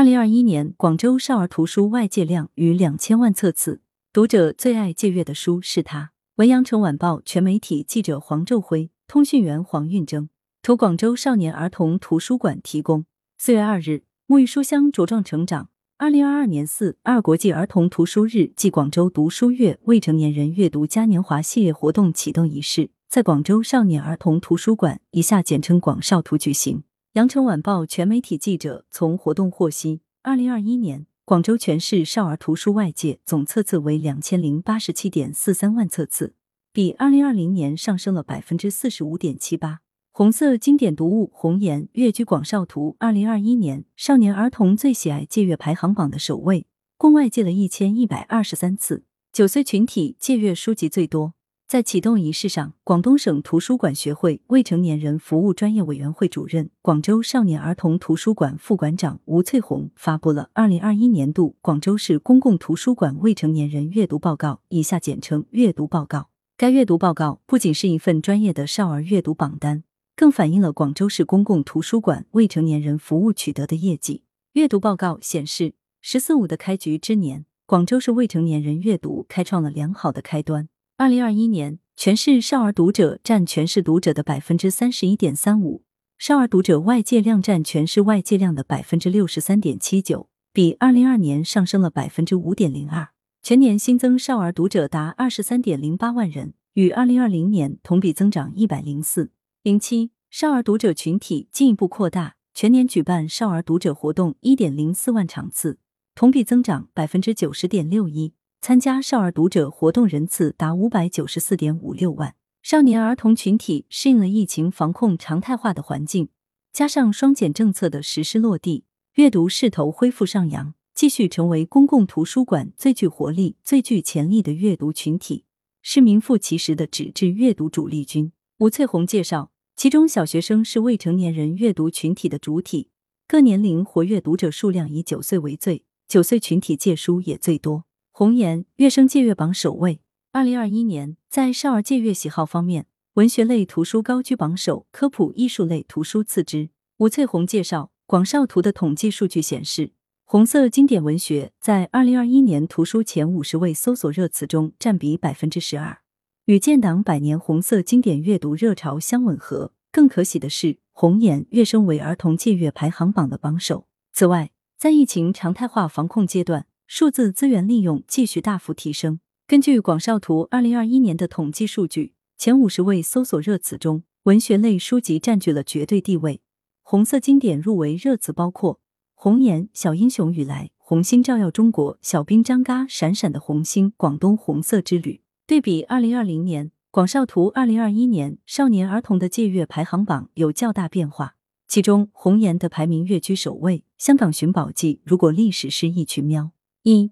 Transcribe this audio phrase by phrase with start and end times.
[0.00, 3.82] 二零二一年广州少儿图书外借量逾两千万册次，
[4.14, 6.12] 读者最爱借阅的书是他。
[6.36, 10.30] 文阳城晚报全媒体记者黄昼辉，通讯员黄运征，
[10.62, 13.04] 图广州少年儿童图书馆提供。
[13.36, 15.68] 四月二日，沐浴书香茁壮成长。
[15.98, 26.84] 二零二二年四二国际儿童图书日暨广州读书月未成年人阅读嘉年华系列活动启动仪式在广州少年儿童图书馆（以下简称广少图）举行。
[27.14, 36.34] 羊城晚报全媒体记者从活动获悉，二零二一年广州全市少儿图书外借总册次为两千零八十七点四三万册次，
[36.72, 39.80] 比二零二零年上升了百分之四十五点七八。
[40.12, 49.02] 红色经典读物《红颜》跃居广少图二零二一年少年儿童最喜爱借阅排行榜的首位，共外借了一千一百二十三次。
[49.32, 51.34] 九岁群体借阅书籍最多。
[51.70, 66.30] 在启动仪式上，广东省图书馆学会未成年人服务专业委员会主任、广州少年儿童图书馆副馆长吴翠红发布了二零二一年度广州市公共图书馆未成年人阅读报告（以下简称阅读报告）。
[66.58, 69.84] 该阅读报告不仅是一份专业的少儿阅读榜单。
[70.16, 74.24] 更反映了广州市公共图书馆未成年人服务取得的业绩。
[74.54, 80.68] 阅读报告显示，“十四五”的开局之年，广州市未成年人阅读开创了良好的开端。
[81.00, 85.82] 二零二一年，全市少儿读者占全市读者的百分之三十一点三五，
[86.18, 93.08] 少儿读者外借量占全市外借量的百分之六十三点七九，比二零二年上升了百分之五点零二。
[93.42, 99.30] 全年新增少儿读者达二十三点零八万人，与二零二零年同比增长一百零四。
[99.62, 105.78] 零七少儿读者群体进一步扩大，全年举办少儿读者活动一点零四万场次，
[106.14, 108.34] 同比增长百分之九十点六一。
[108.62, 112.34] 参加少儿读者活动人次达五百九十四点五六万。
[112.62, 116.28] 少年儿童群体适应了疫情防控常态化的环境，
[116.70, 125.46] 加上双减政策的实施落地，阅读势头恢复上扬，继续成为公共图书馆最具活力、最具潜力的阅读群体，
[125.80, 128.30] 是名副其实的纸质阅读主力军。
[128.58, 132.90] 吴翠红介绍，其中小学生是未成年人阅读群体的主体，
[133.26, 137.84] 各年龄活跃读者数量以九岁为最，九岁群体借书也最多。
[138.12, 140.00] 红岩跃升借阅榜首位。
[140.32, 146.70] 二零二一年，在少儿借阅喜好方面，文学类图书高居榜首，科普艺术类图书次之。
[146.98, 149.92] 吴翠红介绍，广少图的统计数据显示，
[150.24, 155.98] 红色经典文学在二零二一年图书前五十位搜索热词中占比百分之十二。
[156.44, 159.72] 与建党百年红色经典阅读热潮相吻合。
[159.92, 163.86] 更可喜的是，红岩跃升为儿童借阅排行榜的榜首。
[164.12, 169.20] 此外，在疫情常态化防控阶段，数字资源利用继续大幅提升。
[169.46, 176.40] 根据广少图二零二一年的统计数据，前五十位搜索热词中，文学类书籍占据了绝对地位。
[176.82, 178.74] 红色经典入围热词包括
[179.14, 185.12] 《红颜》《小英雄雨来》《红星照耀中国》《小兵张嘎》《闪闪的红星》《广东红色之旅》。
[185.46, 191.36] 对比二零二零年，广少图二零二一年少年儿童的借阅排行榜有较大变化。
[191.68, 196.42] 其中，《红颜》的排名跃居首位，《香港寻宝记》《如果历史是一群喵》
[196.82, 197.04] 一《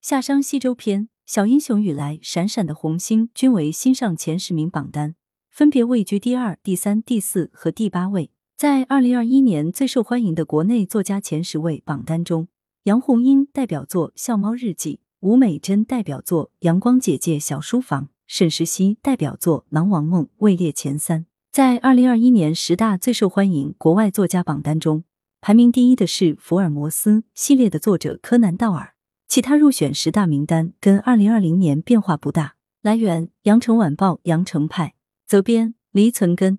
[0.00, 5.14] 夏商西周篇》《小英雄雨来》《闪闪的红星》均为新上前十名榜单，
[5.48, 8.32] 分别位居第二、第三、第四和第八位。
[8.56, 12.48] 在二零二一年最受欢迎的国内作家前十位榜单中，
[12.84, 14.94] 杨红樱代表作《笑猫日记》。
[15.20, 21.24] 吴美珍代表作《阳光姐姐小书房》，沈石溪代表作《狼王梦》位列前三。
[21.52, 25.04] 在二零二一年十大最受欢迎国外作家榜单中，
[25.40, 28.93] 排名第一的是福尔摩斯系列的作者柯南道尔，
[29.26, 32.54] 其他入选十大名单跟二零二零年变化不大。
[32.82, 34.94] 来源：羊城晚报羊城派，
[35.26, 36.58] 责编：黎存根。